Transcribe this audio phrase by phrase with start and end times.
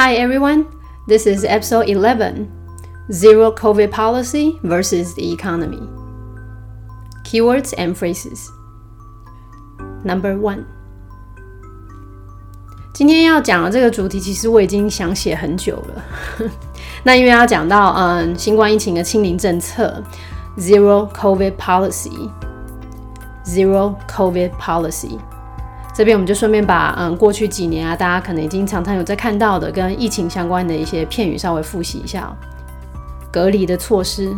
[0.00, 0.66] Hi everyone,
[1.06, 2.48] this is episode 11
[3.10, 5.88] Zero COVID Policy versus the Economy.
[7.24, 8.50] Keywords and phrases.
[10.04, 10.66] Number one.
[12.92, 16.04] 今天要讲的这个主题，其实我已经想写很久了。
[17.02, 20.02] 那因为要讲到嗯新冠疫情的清零政策，
[20.56, 25.18] Zero COVID Policy，Zero COVID Policy。
[26.01, 32.35] 这边我们就顺便把嗯过去几年啊，大家可能已经常常有在看到的跟疫情相关的一些片语稍微复习一下。
[33.31, 34.35] 隔离的措施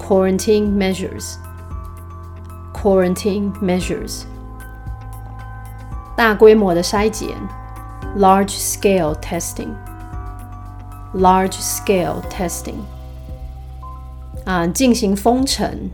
[0.00, 4.22] ，quarantine measures，quarantine measures。
[6.16, 7.28] 大规模的筛检
[8.16, 12.76] ，large scale testing，large scale testing。
[14.46, 15.90] 啊，进行封城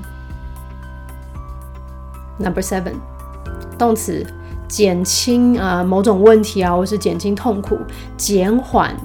[2.40, 2.94] Number seven，
[3.78, 4.26] 动词
[4.68, 7.80] 减轻啊某种问题啊，或是减轻痛苦、
[8.16, 8.96] 减缓。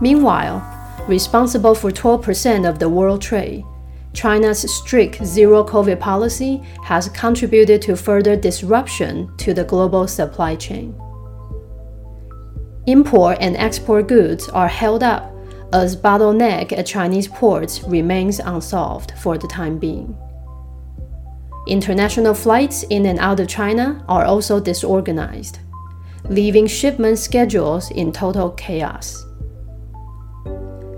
[0.00, 0.66] Meanwhile,
[1.06, 3.64] responsible for 12% of the world trade,
[4.12, 10.98] China's strict zero COVID policy has contributed to further disruption to the global supply chain.
[12.86, 15.32] Import and export goods are held up
[15.72, 20.16] as bottleneck at Chinese ports remains unsolved for the time being.
[21.68, 25.60] International flights in and out of China are also disorganized,
[26.24, 29.24] leaving shipment schedules in total chaos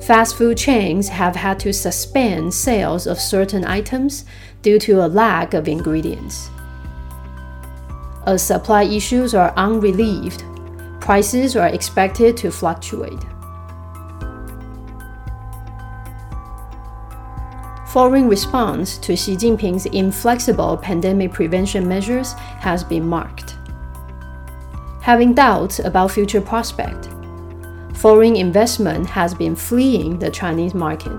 [0.03, 4.25] fast food chains have had to suspend sales of certain items
[4.61, 6.51] due to a lack of ingredients.
[8.27, 10.45] As supply issues are unrelieved,
[11.01, 13.25] prices are expected to fluctuate.
[17.89, 23.57] Foreign response to Xi Jinping's inflexible pandemic prevention measures has been marked.
[25.03, 27.09] Having doubts about future prospect,
[27.95, 31.19] foreign investment has been fleeing the Chinese market.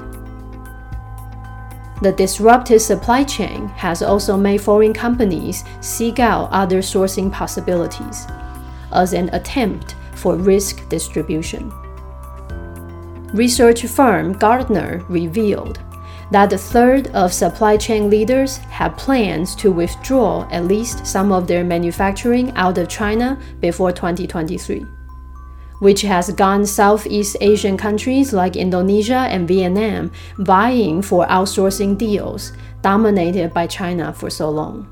[2.01, 8.27] The disrupted supply chain has also made foreign companies seek out other sourcing possibilities
[8.91, 11.71] as an attempt for risk distribution.
[13.33, 15.79] Research firm Gartner revealed
[16.31, 21.47] that a third of supply chain leaders have plans to withdraw at least some of
[21.47, 24.85] their manufacturing out of China before 2023,
[25.83, 33.51] which has gone Southeast Asian countries like Indonesia and Vietnam vying for outsourcing deals dominated
[33.51, 34.85] by China for so long.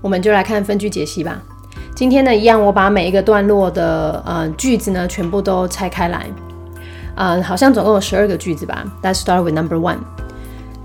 [0.00, 1.42] 我们就来看分句解析吧。
[1.96, 6.26] 今天呢，一样，我把每一个段落的呃句子呢，全部都拆开来。
[7.16, 8.84] 嗯，好像总共有十二个句子吧。
[9.02, 9.98] Let's start with number one。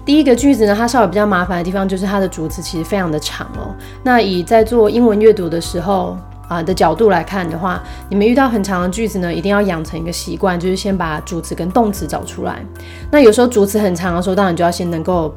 [0.04, 3.74] 第一个句子呢，它稍微比较麻烦的地方就是它的主词其实非常的长哦。
[4.04, 12.64] 那以在做英文阅读的时候啊的角度来看的话，你们遇到很长的句子呢，一定要养成一个习惯，就是先把主词跟动词找出来。
[13.12, 15.34] 那有时候主词很长的时候，当然就要先能够。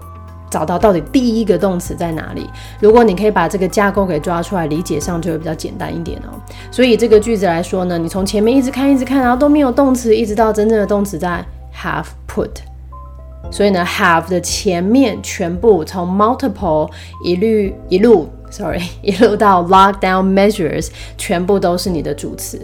[0.51, 2.49] 找到到底第一个动词在哪里？
[2.81, 6.33] 如果你可以把这个架构给抓出来，理解上就会比较简单一点哦。
[6.71, 11.45] 所以这个句子来说呢，你从前面一直看一直看，然后都没有动词，一直到真正的动词在
[11.77, 12.49] have put。
[13.51, 16.89] 所以呢，have 的前面全部从 multiple
[17.23, 22.61] 一律一路，sorry 一路到 lockdown measures，全部都是你的主词。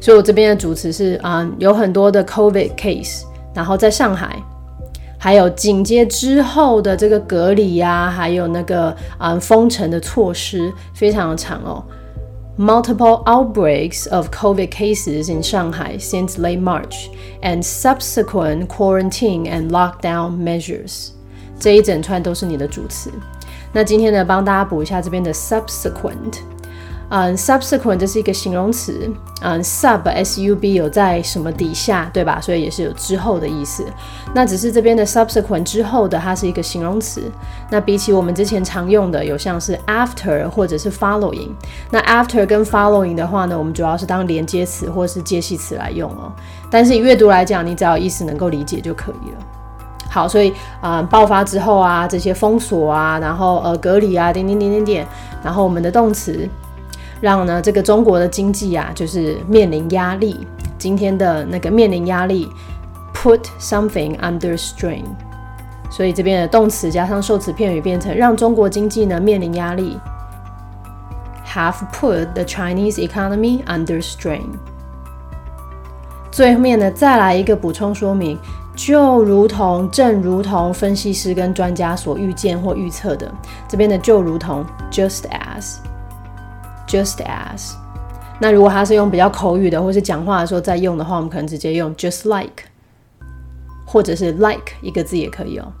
[0.00, 3.22] 所以我这边的主词是啊，有很多的 COVID case，
[3.54, 4.36] 然后在上海。
[5.22, 11.84] 还有紧接之后的这个隔离呀，还有那个啊封城的措施非常的长哦。
[12.58, 17.10] Multiple outbreaks of COVID cases in Shanghai since late March
[17.42, 21.10] and subsequent quarantine and lockdown measures，
[21.58, 23.10] 这一整串都是你的主词。
[23.72, 26.40] 那今天呢，帮大家补一下这边的 subsequent。
[27.12, 29.10] 嗯，subsequent 这是一个形容词，
[29.42, 32.40] 嗯，sub s u b 有在什么底下，对吧？
[32.40, 33.84] 所以也是有之后的意思。
[34.32, 37.22] 那只是这边的 subsequent 之后的，它是一个形容词。
[37.68, 41.48] 那比起我们之前常用的，有像是 after 或者是 following。
[41.90, 46.32] 那 after 跟 following 的话呢，我们主要是当连接词或是介系词来用哦。
[46.70, 49.38] 但是以阅读来讲，你只要意思能够理解就可以了。
[50.10, 50.52] 好，所以
[50.82, 55.06] 啊，爆发之后啊，这些封锁啊，然后呃隔离啊，点点点点点，
[55.42, 56.46] 然后我们的动词。
[57.22, 60.46] 让呢这个中国的经济啊，就是面临压力。
[60.78, 62.48] 今天的那个面临压力
[63.12, 65.04] ，put something under strain。
[65.90, 69.98] 所以这边的动词加上受词片语变成让中国经济呢面临压力
[71.46, 74.46] ，have put the Chinese economy under strain。
[76.30, 78.38] 最后面呢再来一个补充说明，
[78.74, 83.30] 就如同正如同分析师跟专家所预见或预测的，
[83.68, 85.76] 这边的就如同 just as。
[86.88, 87.74] Just as，
[88.40, 92.64] 那如果它是用比较口语的，或是讲话的时候再用的话，我们可能直接用 just like，
[93.86, 95.72] 或者是 like 一个字也可以哦。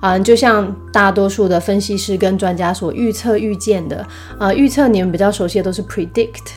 [0.00, 4.06] 嗯，就像大多数的分析师跟专家所预测预见的，
[4.38, 6.52] 呃，预测你们比较熟悉的都是 predict，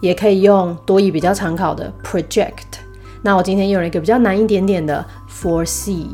[0.00, 2.78] 也可以用多义比较常考的 project。
[3.22, 6.08] 那我今天用了一个比较难一点点的 foresee。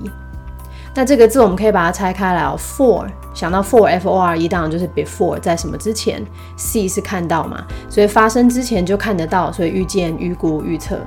[0.94, 6.25] 那这个字我们可以把它拆开来哦，for 想到 for f o r e 当然就是 before 在什么之前
[6.56, 10.98] ，see 是看到嘛，所以发生之前就看得到，所以预见、预估、预测。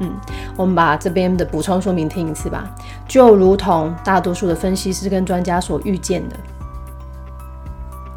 [0.00, 0.12] 嗯，
[0.56, 2.64] 我们把这边的补充说明听一次吧，
[3.08, 6.36] 就如同大多数的分析师跟专家所预见的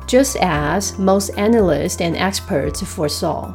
[0.07, 3.47] ，just as most analysts and experts foresaw。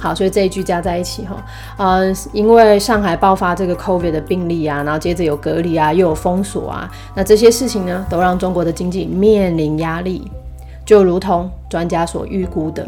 [0.00, 1.42] 好，所以这一句加在一起哈，
[1.78, 10.30] 呃，因为上海爆发这个 COVID 的病例啊，然后接着有隔离啊，又有封锁啊，那这些事情呢，都让中国的经济面临压力，
[10.84, 12.86] 就如同专家所预估的，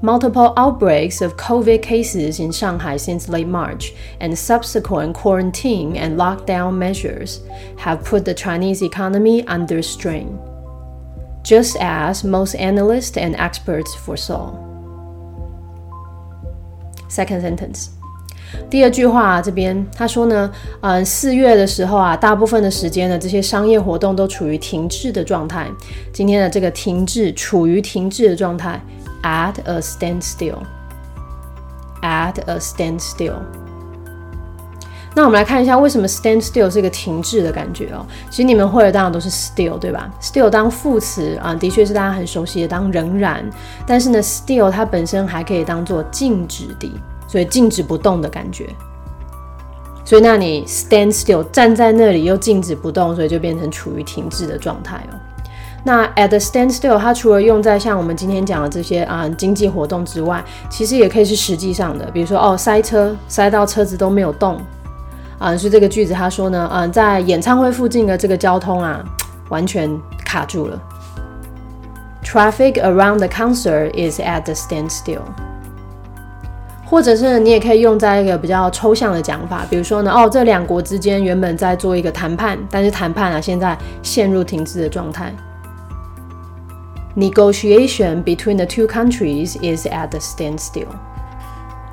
[0.00, 6.72] multiple outbreaks of COVID cases in Shanghai since late March and subsequent quarantine and lockdown
[6.72, 7.40] measures
[7.76, 10.28] have put the Chinese economy under strain,
[11.42, 14.52] just as most analysts and experts foresaw.
[17.09, 17.87] Second sentence，
[18.69, 25.67] 第二句话这边他说呢，嗯，四月的时候啊，大部分的时间呢，这些商业活动都处于停滞的状态。
[26.13, 28.81] 今天的这个停滞，处于停滞的状态
[29.23, 30.61] ，at a standstill，at
[32.45, 33.66] a standstill。
[35.17, 38.05] 那我们来看一下，为什么 stand still 是一个停滞的感觉哦？
[38.29, 43.43] 其实你们会的当然都是 still，对吧？still 当副词啊，的确是大家很熟悉的当仍然。
[43.87, 46.91] 但是呢，still 它本身还可以当做静止的，
[47.27, 48.69] 所以静止不动的感觉。
[50.05, 55.17] 所以那你 stand still 站在那里又静止不动，所以就变成处于停滞的状态哦。
[55.83, 64.61] 那 at a standstill 它除了用在像我们今天讲的这些啊经济活动之外，其实也可以是实际上的，比如说哦塞车塞到车子都没有动。
[65.39, 69.03] 啊，是这个句子，他说呢，嗯，在演唱会附近的这个交通啊，
[69.49, 69.89] 完全
[70.25, 70.81] 卡住了。
[72.23, 75.21] Traffic around the concert is at the standstill。
[76.89, 85.33] 或者是你也可以用在一个比较抽象的讲法，比如说呢，哦，这两国之间原本在做一个谈判，但是谈判啊现在陷入停滞的状态。
[87.15, 90.87] Negotiation between the two countries is at the standstill。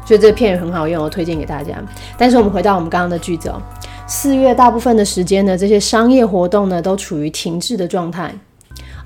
[0.05, 1.75] 所以这个片语很好用，我推荐给大家。
[2.19, 3.61] 但是我们回到我们刚刚的句子哦，
[4.07, 8.35] 四月大部分的时间呢，这些商业活动呢都处于停滞的状态。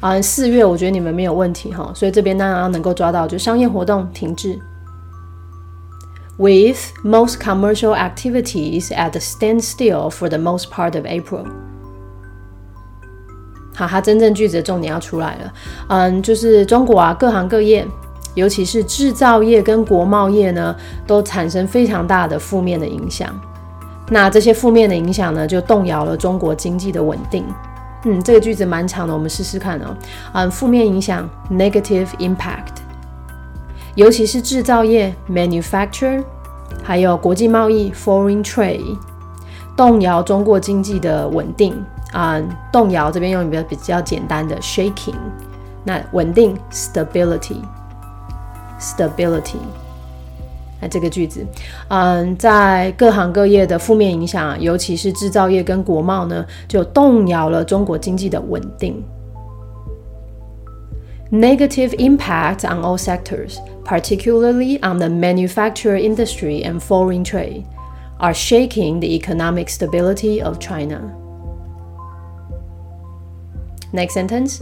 [0.00, 4.58] 啊，四月我觉得你们没有问题哈，所以这边当然要能够抓到，就商业活动停滞。
[6.38, 11.44] with most commercial activities at a standstill for the most part of April。
[13.74, 15.52] 好，它真正句子的重点要出来了。
[15.88, 17.84] 嗯，就是中国啊，各行各业，
[18.38, 20.74] 尤其是制造业跟国贸业呢，
[21.06, 23.28] 都产生非常大的负面的影响。
[24.10, 27.44] 那这些负面的影响呢，就动摇了中国经济的稳定。
[28.04, 29.94] 嗯，这个句子蛮长的，我们试试看哦。
[30.32, 32.78] 嗯，负面影响 （negative impact）。
[33.96, 36.22] 尤其是制造业 （manufacture），
[36.84, 38.96] 还有国际贸易 （foreign trade），
[39.76, 41.74] 动摇中国经济的稳定
[42.12, 42.40] 啊。
[42.72, 45.16] 动摇这边用一个比较简单的 shaking，
[45.82, 47.56] 那稳定 （stability）
[48.79, 49.57] （stability），stability。
[50.81, 51.45] 那这个句子，
[51.87, 59.01] 嗯，在各行各业的负面影响，尤其是制造业跟国贸呢，就动摇了中国经济的稳定。
[61.31, 67.63] Negative impact on all sectors, particularly on the manufacturing industry and foreign trade,
[68.19, 70.99] are shaking the economic stability of China.
[73.93, 74.59] Next sentence，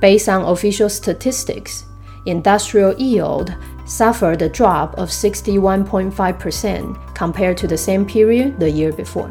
[0.01, 1.83] Based on official statistics,
[2.25, 3.51] industrial yield
[3.87, 9.29] suffered a drop of 61.5% compared to the same period the year before.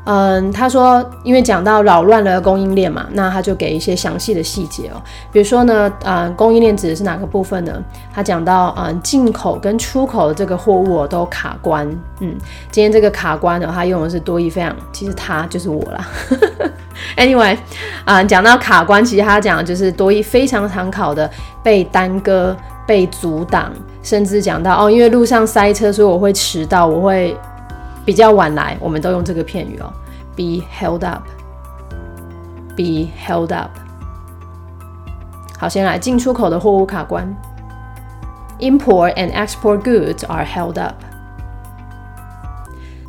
[0.09, 5.01] 嗯，他说，因为讲到扰乱了供应链嘛，那他就给一些详细的细节哦。
[5.33, 7.73] 比如说呢，啊，供应链指的是哪个部分呢？
[8.13, 11.85] 他讲到，嗯，进口跟出口的这个货物都卡关。
[12.21, 12.33] 嗯，
[12.71, 16.07] 今天这个卡关的，他用的是多义非常，其实他就是我啦。
[17.17, 17.57] Anyway，
[18.05, 21.29] 啊，讲到卡关，其实他讲的就是多义非常常考的
[21.61, 23.73] 被耽搁、被阻挡。
[24.01, 27.35] 甚至讲到哦，因为路上塞车，所以我会迟到，我会
[28.05, 29.91] 比较晚来，我们都用这个片语哦
[30.35, 33.71] ，be held up，be held up。
[35.59, 37.27] 好，先来进出口的货物卡关
[38.59, 40.93] ，import and export goods are held up。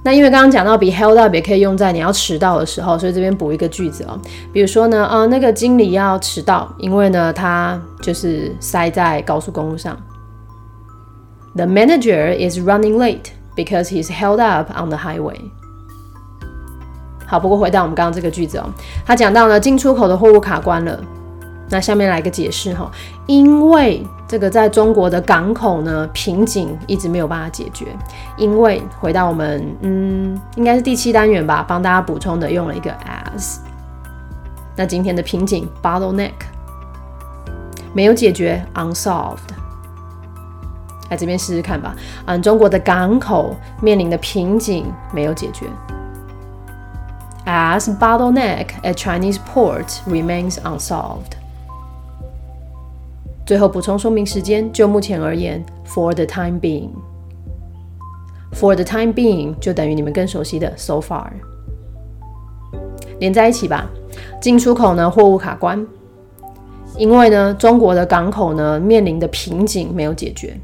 [0.03, 4.19] 那因为刚刚讲到 be held up 也可以用在你要迟到的时候，所以这边补一个句子哦。
[4.53, 9.97] 比如说呢，呃，那个经理要迟到，因为呢他就是塞在高速公路上。
[11.59, 15.41] The manager is running late because he's held up on the highway。
[17.27, 18.71] 好，不过回到我们刚刚这个句子哦，
[19.05, 21.03] 他讲到呢进出口的货物卡关了。
[21.69, 22.89] 那下面来个解释哈，
[23.27, 27.87] 因为这个在中国的港口呢瓶颈一直没有办法解决，
[28.37, 32.93] 因为回到我们嗯应该是第七单元吧，帮大家补充的用了一个
[33.35, 33.57] as。
[34.77, 36.31] 那今天的瓶颈 bottleneck
[37.93, 39.39] 没有解决 unsolved，
[41.11, 41.95] 来这边试试看吧。
[42.27, 45.65] 嗯，中国的港口面临的瓶颈没有解决
[47.47, 51.37] ，as bottleneck at Chinese port remains unsolved。
[53.47, 61.31] 最后补充说明时间，就目前而言，for the time being，for the time being 就等于你们更熟悉的 so far，
[63.19, 63.89] 连在一起吧。
[64.39, 65.87] 进出口呢，货物卡关，
[66.99, 70.55] 因为呢，中国的港口呢面临的瓶颈没有解决，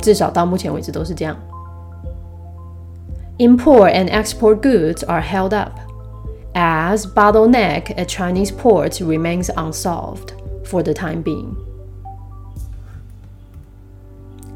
[0.00, 1.36] 至少到目前为止都是这样。
[3.38, 5.72] Import and export goods are held up
[6.54, 10.32] as bottleneck at Chinese ports remains unsolved
[10.64, 11.54] for the time being.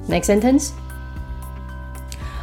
[0.08, 0.70] Next sentence，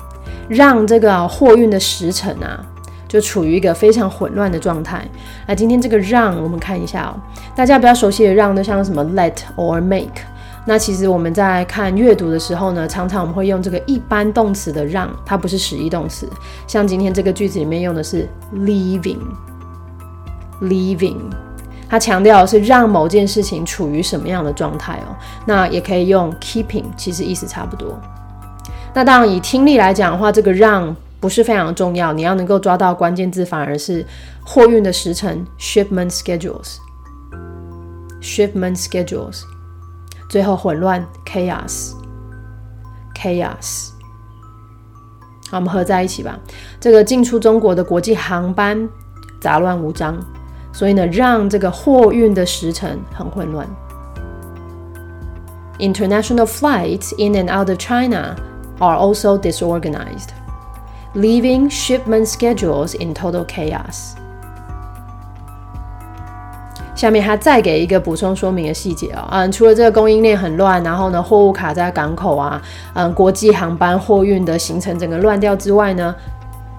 [0.49, 2.65] 让这个货运的时程啊，
[3.09, 5.07] 就处于一个非常混乱的状态。
[5.47, 7.15] 那今天这个让我们看一下哦，
[7.55, 10.21] 大家比较熟悉的让都像什么 let or make。
[10.69, 16.29] 那其实我们在看阅读的时候呢，常常我们会用这个一般动词的让，它不是实义动词。
[16.67, 21.21] 像今天这个句子里面用的是 leaving，leaving。
[21.89, 25.15] 它强调的是让某件事情处于什么样的状态哦，
[25.47, 27.97] 那也可以用 keeping，其实意思差不多。
[28.93, 34.06] 那当然以听力来讲的话，这个让不是非常重要，你要能够抓到关键字，反而是
[34.46, 39.44] 货运的时程 shipment schedules，shipment schedules，
[40.30, 43.90] 最后混乱 chaos，chaos。
[45.50, 46.40] 好，我们合在一起吧。
[46.80, 48.88] 这个进出中国的国际航班
[49.40, 50.18] 杂乱无章。
[50.74, 53.68] 所以呢，让这个货运的时程很混乱。
[55.80, 58.38] International flights in and out of China
[58.80, 60.30] are also disorganized,
[61.17, 64.13] Leaving shipment schedules in total chaos.
[66.95, 72.63] 下面他再给一个补充说明的细节哦，嗯，除了这个供应链很乱，然后呢，货物卡在港口啊，
[72.95, 76.15] 嗯，国际航班货运的行程整个乱掉之外呢，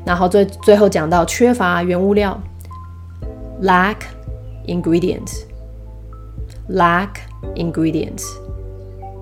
[0.04, 2.40] 然后最最后讲到缺乏原物料
[3.62, 3.96] ，lack
[4.66, 7.08] ingredients，lack
[7.54, 8.24] ingredients，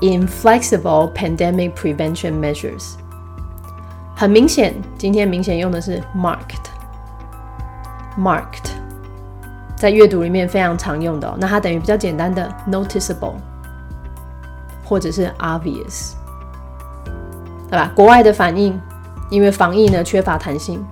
[0.00, 2.94] ，inflexible pandemic prevention measures。
[4.14, 8.70] 很明显，今天明显用的是 marked，marked，
[9.76, 11.36] 在阅读里面非常常用的、哦。
[11.38, 13.34] 那它等于比较简单的 noticeable，
[14.84, 16.12] 或者是 obvious，
[17.70, 17.90] 对吧？
[17.94, 18.80] 国外的反应
[19.29, 20.83] 因为防疫呢缺乏弹性，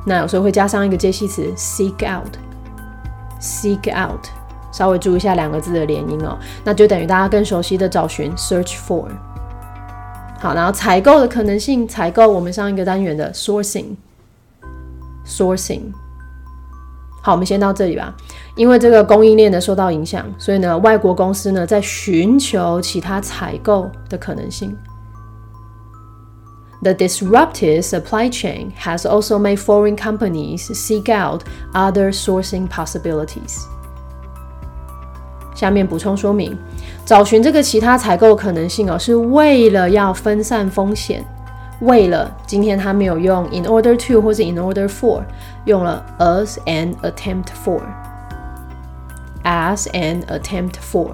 [0.05, 4.27] 那有时候会加上一个介系词 seek out，seek out。
[4.73, 9.07] 稍微注意一下两个字的连音哦，那就等于大家更熟悉的找寻 search for。
[10.41, 15.83] 好，然后采购的可能性，采购我们上一个单元的 sourcing，sourcing。
[17.23, 18.13] 好，我们先到这里吧。
[18.57, 24.77] 因为这个供应链的受到影响，所以呢，外国公司呢在寻求其他采购的可能性。
[26.83, 33.61] The disrupted supply chain has also made foreign companies seek out other sourcing possibilities.
[35.63, 36.59] 下面补充说明，
[37.05, 41.25] 找寻这个其他采购可能性哦，是为了要分散风险。
[41.83, 45.23] 为了今天他没有用 in order to 或是 in order for，
[45.65, 51.11] 用了 as an attempt for，as an attempt for。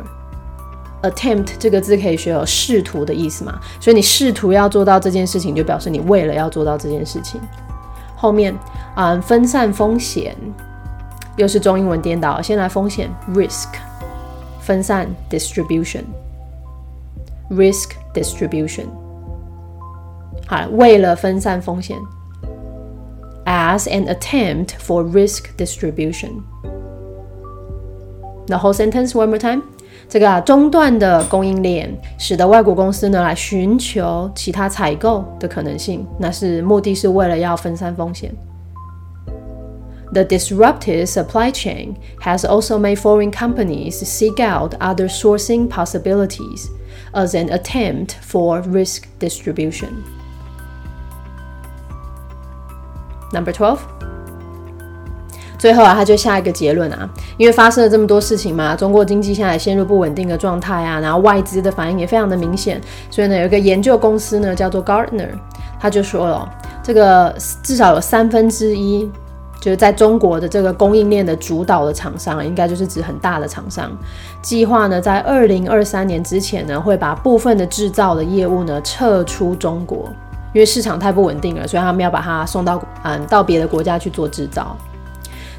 [1.02, 3.61] attempt 这个字可以学有试图的意思嘛？
[3.78, 7.38] 所以你试图要做到这件事情，就表示你为了要做到这件事情。
[8.16, 8.56] 后面
[8.94, 10.34] 啊，分散风险
[11.37, 13.68] 又是中英文颠倒，先来风险 risk。
[14.68, 18.85] 分散 distribution，risk distribution。
[20.46, 21.96] 好，为了分散风险
[23.46, 26.33] ，as an attempt for risk distribution。
[28.48, 29.62] The whole sentence one more time。
[30.07, 38.31] 这个啊，中断的供应链使得外国公司呢来寻求其他采购的可能性，那是目的是为了要分散风险。
[40.13, 46.69] The disrupted supply chain has also made foreign companies seek out other sourcing possibilities
[47.13, 50.04] as an attempt for risk distribution.
[53.32, 53.80] Number twelve.
[55.58, 65.30] 最后啊，他就下一个结论啊，因为发生了这么多事情嘛，中国经济现在陷入不稳定的状态啊，然后外资的反应也非常的明显，所以呢，有一个研究公司呢叫做 Gartner，
[65.80, 66.47] 他就说了，
[66.84, 69.10] 这个至少有三分之一
[69.61, 73.90] 就是在中国的这个供应链的主导的厂商，应该就是指很大的厂商，
[74.40, 80.09] 计划呢在二零二三年之前呢，会把部分的制造的业务呢撤出中国，
[80.55, 84.77] 因为市场太不稳定了，所以他们要把它送到嗯到别的国家去做制造。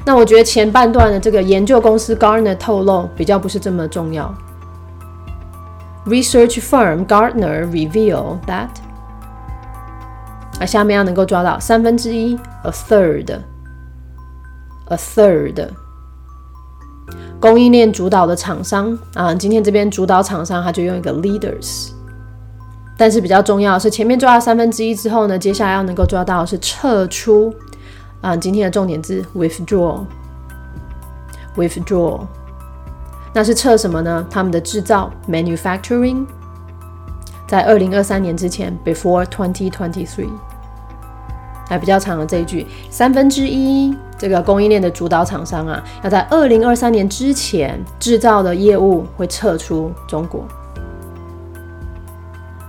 [0.02, 4.34] 那我觉得前半段的这个研究公司 Gartner 透露比较不是这么重要。
[6.06, 8.70] Research firm Gartner reveal that
[10.58, 12.34] 啊，下面要能够抓到三分之一
[12.64, 13.40] ，a third。
[14.90, 15.68] A third
[17.40, 21.92] 供应链主导的厂商啊，今天这边主导厂商，他就用一个 leaders。
[22.98, 27.54] 但是比较重要是前面抓到三分之一之后呢，接下来要能够抓到是撤出
[28.20, 32.20] 啊，今天的重点字 withdraw，withdraw，
[33.32, 34.26] 那是撤什么呢？
[34.28, 36.26] 他们的制造 manufacturing，
[37.48, 40.28] 在二零二三年之前 before twenty twenty three。
[41.70, 50.44] 还比较长的这一句，三分之一这个供应链的主导厂商啊，要在二零二三年之前制造的业务会撤出中国。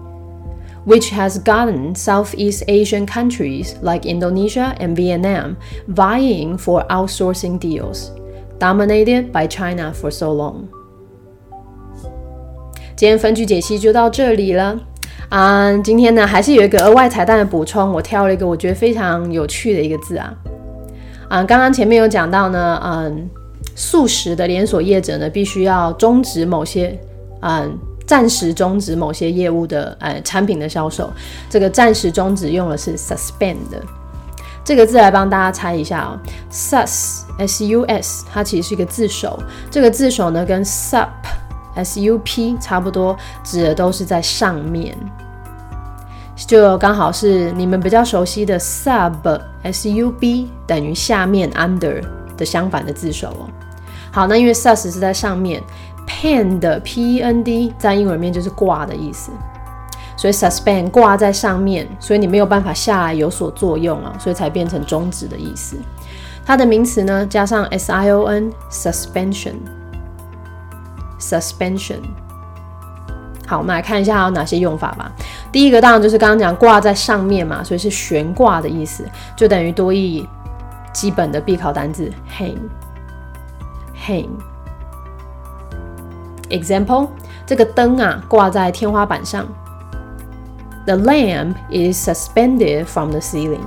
[0.86, 5.58] which has gotten Southeast Asian countries like Indonesia and Vietnam
[5.88, 8.12] vying for outsourcing deals,
[8.60, 10.68] dominated by China for so long.
[13.05, 14.75] 今天分句解析就到这里了
[15.29, 15.71] 啊！
[15.85, 20.33] 今天呢，还是有一个额外彩蛋的补充，我挑了一个我觉得非常有趣的一个字啊
[21.29, 21.45] 啊！
[21.45, 23.29] 刚刚前面有讲到呢，嗯，
[23.77, 26.99] 素食的连锁业者呢，必须要终止某些
[27.43, 31.11] 嗯，暂时终止某些业务的呃产品的销售。
[31.51, 33.57] 这个暂时终止用的是 suspend
[34.65, 36.17] 这个字来帮大家猜一下哦
[36.51, 39.39] ，sus s u s 它其实是一个字首，
[39.71, 41.11] 这个字首呢跟 sup。
[41.83, 44.97] Sup 差不多指的都是在上面，
[46.37, 52.03] 就刚好是你们比较熟悉的 sub sub 等于下面 under
[52.37, 53.49] 的相反的字首哦。
[54.13, 55.63] 好，那因为 sus 是在上面
[56.07, 59.33] ，pend p e n d 在英文里面就是挂的意思，
[60.17, 65.77] 所以 suspend 挂在上面，所以你没有办法下来有所作用啊，所以才变成终止的意思。
[66.47, 69.55] 它的名词呢加上 s i o n suspension
[71.41, 72.01] suspension。
[73.47, 75.13] 好，我们来看一下还有哪些用法吧。
[75.53, 79.05] 第一个当然就是刚刚讲挂在上面嘛，所以是悬挂的意思，
[79.37, 80.27] 就等于多义
[80.93, 82.57] 基本的必考单字 hang
[83.95, 84.29] hang。
[86.49, 87.09] Example，
[87.45, 89.47] 这个灯啊挂在天花板上。
[90.87, 93.65] The lamp is suspended from the ceiling。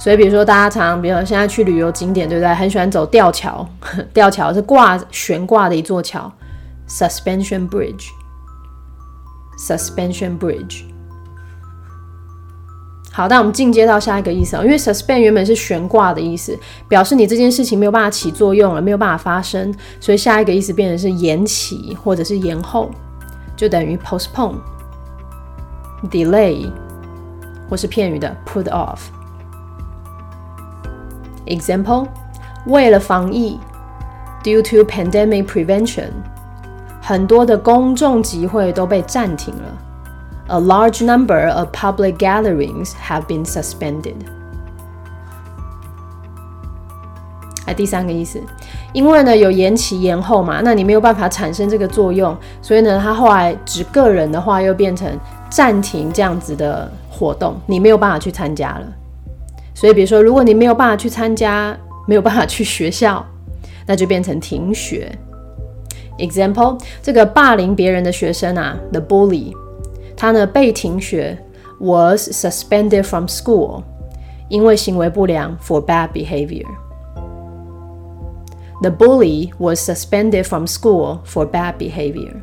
[0.00, 2.54] 所以，比如说大家常常，比如现在去旅游景点，对不对？
[2.54, 3.68] 很喜欢走吊桥，
[4.14, 6.32] 吊桥是挂悬挂的一座桥
[6.88, 8.06] ，suspension bridge。
[9.58, 10.84] suspension bridge。
[13.12, 22.90] 好，那我们进阶到下一个意思啊，因为 suspend 原本是悬挂的意思，表示你这件事情没有办法起作用了，没有办法发生，所以下一个意思变成是延期或者是延后，
[23.54, 24.54] 就等于 postpone、
[26.08, 26.70] delay，
[27.68, 29.00] 或是片语的 put off。
[31.50, 32.06] Example，
[32.66, 33.58] 为了防疫
[34.44, 36.10] ，due to pandemic prevention，
[37.02, 39.62] 很多的公众集会都被暂停了。
[40.46, 44.14] A large number of public gatherings have been suspended。
[47.66, 48.40] 哎，第三个意思，
[48.92, 58.99] 因为呢有延期延后嘛，那你没有办法产生这个作用，所以呢，它后来指个人的话又变成暂停这样子的活动，你没有办法去参加了。
[59.80, 61.74] 所以，比如说，如果你没有办法去参加，
[62.06, 63.24] 没有办法去学校，
[63.86, 65.10] 那就变成停学。
[66.18, 69.54] Example，这个霸凌别人的学生啊，the bully，
[70.14, 71.38] 他呢被停学
[71.78, 73.82] ，was suspended from school，
[74.50, 76.66] 因为行为不良，for bad behavior。
[78.82, 82.34] The bully was suspended from school for bad behavior。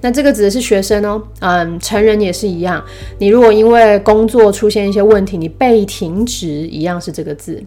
[0.00, 2.82] 那这个指的是学生哦，嗯，成人也是一样。
[3.18, 7.62] 你如果因为工作出现一些问题，你被停职，一样是这个字。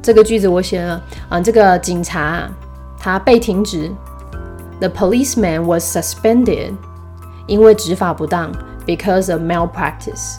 [0.00, 2.50] 这个句子我写了，嗯，这个警察
[2.98, 3.90] 他被停职
[4.80, 6.72] ，The policeman was suspended，
[7.46, 8.52] 因为执法不当
[8.86, 10.38] ，because of malpractice。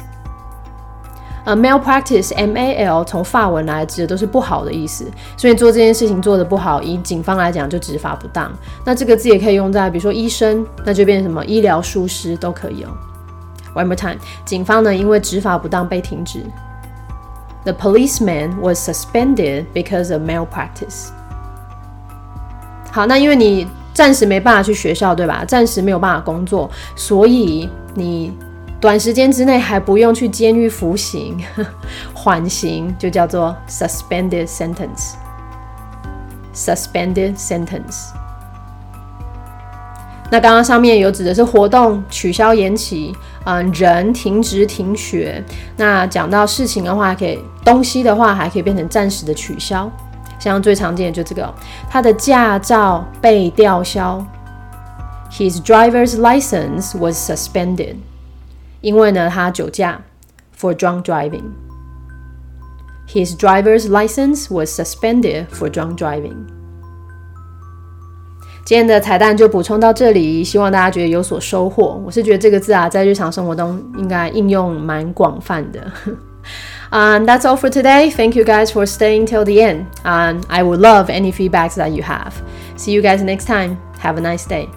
[1.45, 8.49] 呃，malpractice，M A L，从法文来指的都是不好的意思，所以做这件事情做的不好，以警方来讲就执法不当。
[8.85, 12.89] 那这个字也可以用在，比如说医生，那就变成什么医疗疏失都可以哦。
[13.75, 16.45] One more time，警方呢因为执法不当被停职。
[17.65, 21.09] The policeman was suspended because of malpractice。
[22.89, 25.43] 好，那因为你暂时没办法去学校，对吧？
[25.45, 28.31] 暂时没有办法工作，所以你。
[28.83, 31.41] 短时间之内还不用去监狱服刑，
[32.13, 35.13] 缓刑就叫做 suspended sentence。
[36.53, 38.09] suspended sentence。
[40.29, 43.15] 那刚刚上面有指的是活动取消、延期，
[43.45, 45.41] 嗯，人停职、停学。
[45.77, 49.89] 那讲到事情的话，可以东西的话还可以变成暂时的取消，
[50.37, 51.53] 像最常见的就这个，
[51.89, 54.21] 他的驾照被吊销。
[55.31, 57.95] His driver's license was suspended.
[58.82, 60.00] 因为呢，他酒驾，
[60.58, 66.46] for drunk driving。His driver's license was suspended for drunk driving。
[68.64, 72.02] 今天的彩蛋就补充到这里，希望大家觉得有所收获。
[72.04, 75.90] 我是觉得这个字啊，在日常生活中应该应用蛮广泛的。
[76.90, 78.10] And that's all for today.
[78.10, 79.86] Thank you guys for staying till the end.
[80.04, 82.32] And I would love any feedbacks that you have.
[82.76, 83.78] See you guys next time.
[84.02, 84.68] Have a nice day.